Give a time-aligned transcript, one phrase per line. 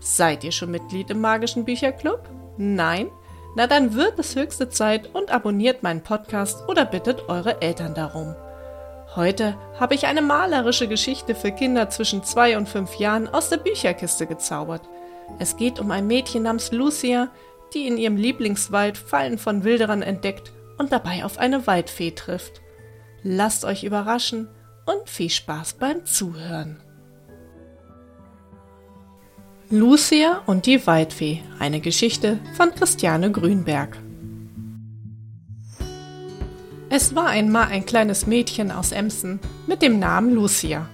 [0.00, 2.28] Seid ihr schon Mitglied im magischen Bücherclub?
[2.56, 3.10] Nein?
[3.54, 8.34] Na dann wird es höchste Zeit und abonniert meinen Podcast oder bittet eure Eltern darum.
[9.14, 13.56] Heute habe ich eine malerische Geschichte für Kinder zwischen zwei und fünf Jahren aus der
[13.56, 14.82] Bücherkiste gezaubert.
[15.38, 17.28] Es geht um ein Mädchen namens Lucia,
[17.72, 22.60] die in ihrem Lieblingswald Fallen von Wilderern entdeckt und dabei auf eine Waldfee trifft.
[23.22, 24.48] Lasst euch überraschen
[24.84, 26.82] und viel Spaß beim Zuhören.
[29.68, 33.98] Lucia und die Waldfee, eine Geschichte von Christiane Grünberg.
[36.88, 40.88] Es war einmal ein kleines Mädchen aus Emsen mit dem Namen Lucia.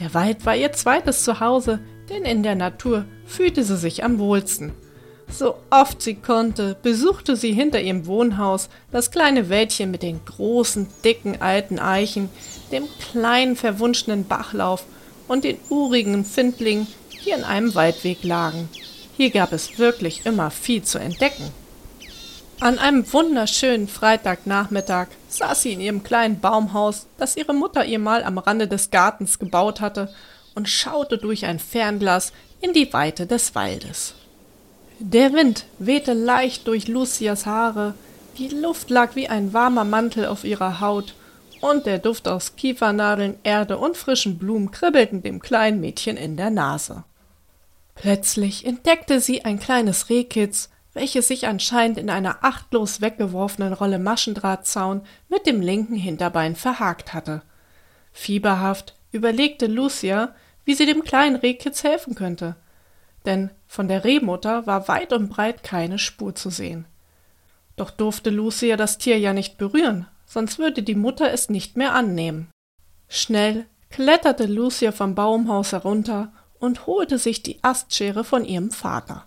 [0.00, 4.72] Der Wald war ihr zweites Zuhause, denn in der Natur fühlte sie sich am wohlsten.
[5.28, 10.86] So oft sie konnte, besuchte sie hinter ihrem Wohnhaus das kleine Wäldchen mit den großen,
[11.04, 12.30] dicken alten Eichen,
[12.72, 14.86] dem kleinen verwunschenen Bachlauf
[15.28, 16.86] und den urigen Findlingen,
[17.24, 18.68] die an einem Waldweg lagen.
[19.16, 21.50] Hier gab es wirklich immer viel zu entdecken.
[22.60, 28.22] An einem wunderschönen Freitagnachmittag saß sie in ihrem kleinen Baumhaus, das ihre Mutter ihr mal
[28.24, 30.12] am Rande des Gartens gebaut hatte,
[30.54, 34.14] und schaute durch ein Fernglas in die Weite des Waldes.
[35.00, 37.94] Der Wind wehte leicht durch Lucias Haare,
[38.38, 41.14] die Luft lag wie ein warmer Mantel auf ihrer Haut,
[41.60, 46.50] und der Duft aus Kiefernadeln, Erde und frischen Blumen kribbelten dem kleinen Mädchen in der
[46.50, 47.04] Nase.
[47.94, 55.02] Plötzlich entdeckte sie ein kleines Rehkitz, welches sich anscheinend in einer achtlos weggeworfenen Rolle Maschendrahtzaun
[55.28, 57.42] mit dem linken Hinterbein verhakt hatte.
[58.12, 62.56] Fieberhaft überlegte Lucia, wie sie dem kleinen Rehkitz helfen könnte.
[63.26, 66.86] Denn von der Rehmutter war weit und breit keine Spur zu sehen.
[67.76, 71.92] Doch durfte Lucia das Tier ja nicht berühren, sonst würde die Mutter es nicht mehr
[71.92, 72.50] annehmen.
[73.08, 76.32] Schnell kletterte Lucia vom Baumhaus herunter
[76.64, 79.26] und holte sich die Astschere von ihrem Vater.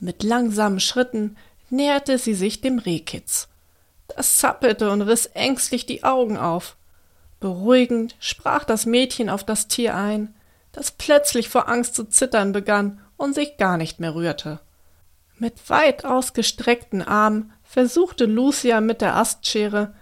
[0.00, 1.36] Mit langsamen Schritten
[1.70, 3.48] näherte sie sich dem Rehkitz.
[4.08, 6.76] Das zappelte und riss ängstlich die Augen auf.
[7.40, 10.34] Beruhigend sprach das Mädchen auf das Tier ein,
[10.72, 14.60] das plötzlich vor Angst zu zittern begann und sich gar nicht mehr rührte.
[15.38, 19.94] Mit weit ausgestreckten Armen versuchte Lucia mit der Astschere,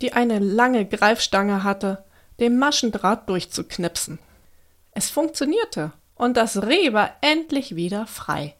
[0.00, 2.04] die eine lange Greifstange hatte,
[2.40, 4.18] den Maschendraht durchzuknipsen.
[4.92, 8.54] Es funktionierte, und das Reh war endlich wieder frei.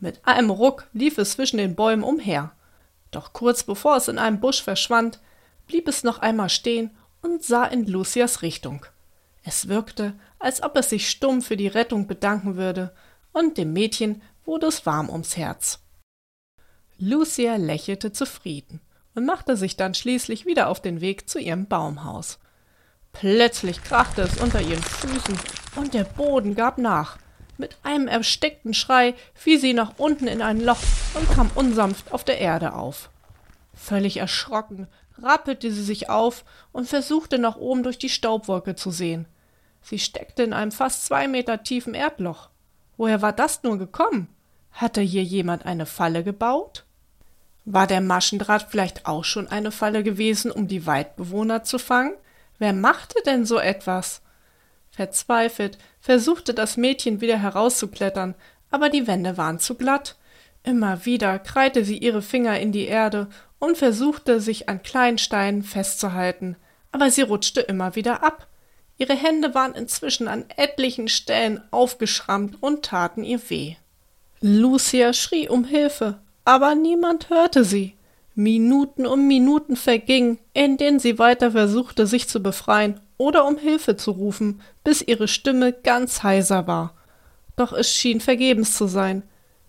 [0.00, 2.50] Mit einem Ruck lief es zwischen den Bäumen umher.
[3.12, 5.20] Doch kurz bevor es in einem Busch verschwand,
[5.68, 6.90] blieb es noch einmal stehen
[7.22, 8.84] und sah in Lucias Richtung.
[9.44, 12.92] Es wirkte, als ob es sich stumm für die Rettung bedanken würde,
[13.32, 15.78] und dem Mädchen wurde es warm ums Herz.
[16.98, 18.80] Lucia lächelte zufrieden
[19.14, 22.40] und machte sich dann schließlich wieder auf den Weg zu ihrem Baumhaus.
[23.14, 25.38] Plötzlich krachte es unter ihren Füßen
[25.76, 27.18] und der Boden gab nach.
[27.56, 30.82] Mit einem erstickten Schrei fiel sie nach unten in ein Loch
[31.14, 33.08] und kam unsanft auf der Erde auf.
[33.74, 34.88] Völlig erschrocken
[35.22, 39.26] rappelte sie sich auf und versuchte nach oben durch die Staubwolke zu sehen.
[39.82, 42.48] Sie steckte in einem fast zwei Meter tiefen Erdloch.
[42.96, 44.28] Woher war das nur gekommen?
[44.72, 46.84] Hatte hier jemand eine Falle gebaut?
[47.64, 52.14] War der Maschendraht vielleicht auch schon eine Falle gewesen, um die Waldbewohner zu fangen?
[52.64, 54.22] Wer machte denn so etwas?
[54.90, 58.34] Verzweifelt versuchte das Mädchen wieder herauszuklettern,
[58.70, 60.16] aber die Wände waren zu glatt.
[60.62, 65.62] Immer wieder kreite sie ihre Finger in die Erde und versuchte, sich an kleinen Steinen
[65.62, 66.56] festzuhalten,
[66.90, 68.48] aber sie rutschte immer wieder ab.
[68.96, 73.76] Ihre Hände waren inzwischen an etlichen Stellen aufgeschrammt und taten ihr weh.
[74.40, 77.94] Lucia schrie um Hilfe, aber niemand hörte sie.
[78.34, 83.96] Minuten um Minuten vergingen, in denen sie weiter versuchte, sich zu befreien oder um Hilfe
[83.96, 86.94] zu rufen, bis ihre Stimme ganz heiser war.
[87.56, 89.22] Doch es schien vergebens zu sein.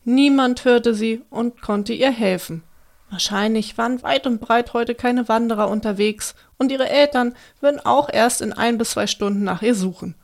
[0.04, 2.64] Niemand hörte sie und konnte ihr helfen.
[3.12, 8.42] Wahrscheinlich waren weit und breit heute keine Wanderer unterwegs, und ihre Eltern würden auch erst
[8.42, 10.16] in ein bis zwei Stunden nach ihr suchen.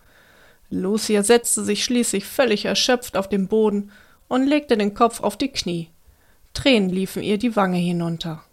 [0.70, 3.92] Lucia setzte sich schließlich völlig erschöpft auf den Boden
[4.28, 5.90] und legte den Kopf auf die Knie.
[6.54, 8.44] Tränen liefen ihr die Wange hinunter.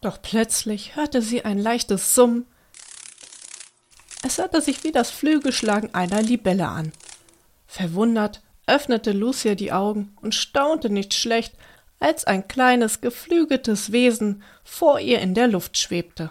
[0.00, 2.46] Doch plötzlich hörte sie ein leichtes Summen.
[4.22, 6.92] Es hörte sich wie das Flügelschlagen einer Libelle an.
[7.66, 11.54] Verwundert öffnete Lucia die Augen und staunte nicht schlecht,
[12.00, 16.30] als ein kleines, geflügeltes Wesen vor ihr in der Luft schwebte.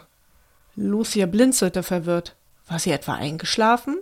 [0.75, 2.35] Lucia blinzelte verwirrt.
[2.67, 3.97] War sie etwa eingeschlafen?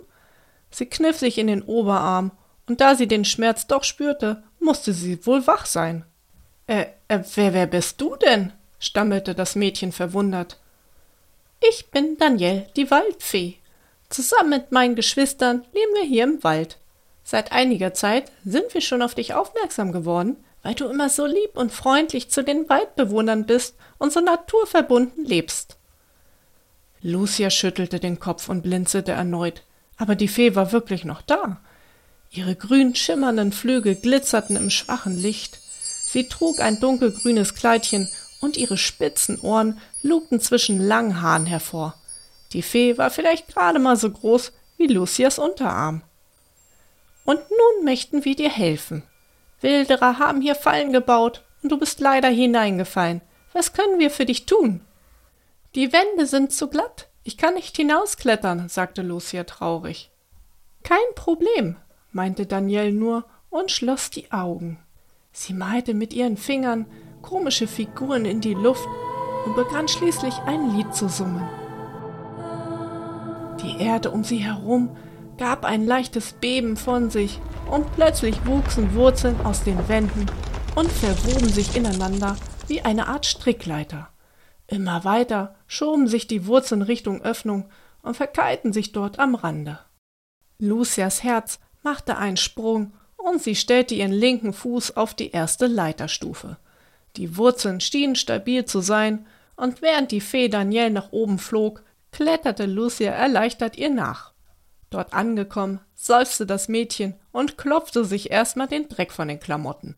[0.70, 2.30] Sie kniff sich in den Oberarm,
[2.66, 6.04] und da sie den Schmerz doch spürte, musste sie wohl wach sein.
[6.72, 8.50] Äh, äh, wer, wer bist du denn?
[8.78, 10.58] stammelte das Mädchen verwundert.
[11.60, 13.56] Ich bin Danielle, die Waldfee.
[14.08, 16.78] Zusammen mit meinen Geschwistern leben wir hier im Wald.
[17.24, 21.50] Seit einiger Zeit sind wir schon auf dich aufmerksam geworden, weil du immer so lieb
[21.58, 25.76] und freundlich zu den Waldbewohnern bist und so naturverbunden lebst.
[27.02, 29.62] Lucia schüttelte den Kopf und blinzelte erneut,
[29.98, 31.60] aber die Fee war wirklich noch da.
[32.30, 35.61] Ihre grün schimmernden Flügel glitzerten im schwachen Licht.
[36.12, 38.06] Sie trug ein dunkelgrünes Kleidchen
[38.42, 41.94] und ihre spitzen Ohren lugten zwischen langen Haaren hervor.
[42.52, 46.02] Die Fee war vielleicht gerade mal so groß wie Lucias Unterarm.
[47.24, 49.04] Und nun möchten wir dir helfen.
[49.62, 53.22] Wilderer haben hier Fallen gebaut und du bist leider hineingefallen.
[53.54, 54.82] Was können wir für dich tun?
[55.74, 57.08] Die Wände sind zu glatt.
[57.24, 60.10] Ich kann nicht hinausklettern, sagte Lucia traurig.
[60.82, 61.76] Kein Problem,
[62.10, 64.78] meinte Danielle nur und schloss die Augen.
[65.32, 66.86] Sie malte mit ihren Fingern
[67.22, 68.86] komische Figuren in die Luft
[69.46, 71.48] und begann schließlich ein Lied zu summen.
[73.62, 74.96] Die Erde um sie herum
[75.38, 77.40] gab ein leichtes Beben von sich,
[77.70, 80.26] und plötzlich wuchsen Wurzeln aus den Wänden
[80.74, 82.36] und verwoben sich ineinander
[82.66, 84.08] wie eine Art Strickleiter.
[84.66, 87.68] Immer weiter schoben sich die Wurzeln Richtung Öffnung
[88.02, 89.78] und verkeilten sich dort am Rande.
[90.58, 96.56] Lucias Herz machte einen Sprung und sie stellte ihren linken Fuß auf die erste Leiterstufe.
[97.16, 99.26] Die Wurzeln schienen stabil zu sein,
[99.56, 104.32] und während die Fee Danielle nach oben flog, kletterte Lucia erleichtert ihr nach.
[104.90, 109.96] Dort angekommen, seufzte das Mädchen und klopfte sich erstmal den Dreck von den Klamotten.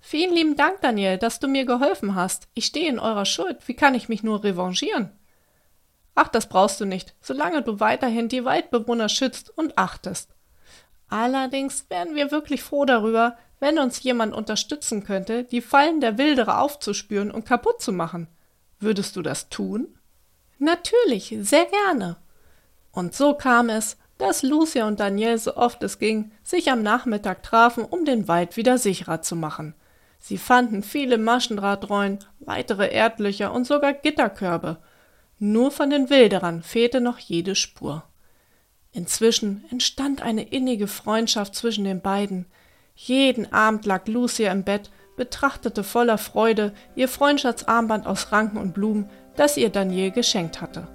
[0.00, 2.48] Vielen lieben Dank, Daniel, dass du mir geholfen hast.
[2.54, 3.66] Ich stehe in eurer Schuld.
[3.66, 5.10] Wie kann ich mich nur revanchieren?
[6.14, 10.30] Ach, das brauchst du nicht, solange du weiterhin die Waldbewohner schützt und achtest.
[11.14, 16.60] Allerdings wären wir wirklich froh darüber, wenn uns jemand unterstützen könnte, die Fallen der Wilderer
[16.60, 18.26] aufzuspüren und kaputt zu machen.
[18.80, 19.96] Würdest du das tun?
[20.58, 22.16] Natürlich, sehr gerne.
[22.90, 27.44] Und so kam es, dass Lucia und Daniel so oft es ging, sich am Nachmittag
[27.44, 29.76] trafen, um den Wald wieder sicherer zu machen.
[30.18, 34.78] Sie fanden viele Maschendrahtrollen, weitere Erdlöcher und sogar Gitterkörbe.
[35.38, 38.02] Nur von den Wilderern fehlte noch jede Spur.
[38.94, 42.46] Inzwischen entstand eine innige Freundschaft zwischen den beiden.
[42.94, 49.10] Jeden Abend lag Lucia im Bett, betrachtete voller Freude ihr Freundschaftsarmband aus Ranken und Blumen,
[49.36, 50.86] das ihr Daniel geschenkt hatte.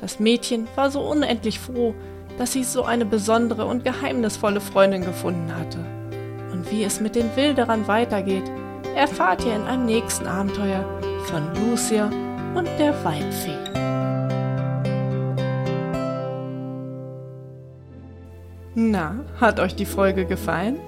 [0.00, 1.94] Das Mädchen war so unendlich froh,
[2.38, 5.78] dass sie so eine besondere und geheimnisvolle Freundin gefunden hatte.
[6.52, 8.50] Und wie es mit den Wilderern weitergeht,
[8.96, 10.84] erfahrt ihr in einem nächsten Abenteuer
[11.26, 12.06] von Lucia
[12.54, 13.81] und der Waldfee.
[18.74, 20.80] Na, hat euch die Folge gefallen?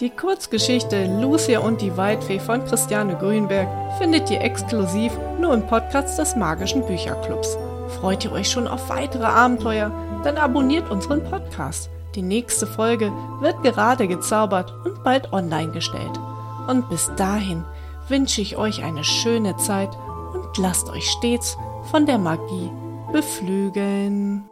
[0.00, 6.18] Die Kurzgeschichte Lucia und die Waldfee von Christiane Grünberg findet ihr exklusiv nur im Podcast
[6.18, 7.56] des Magischen Bücherclubs.
[8.00, 9.90] Freut ihr euch schon auf weitere Abenteuer?
[10.22, 11.88] Dann abonniert unseren Podcast.
[12.14, 13.10] Die nächste Folge
[13.40, 16.20] wird gerade gezaubert und bald online gestellt.
[16.68, 17.64] Und bis dahin
[18.08, 19.90] wünsche ich euch eine schöne Zeit
[20.34, 21.56] und lasst euch stets
[21.90, 22.70] von der Magie
[23.12, 24.49] beflügeln.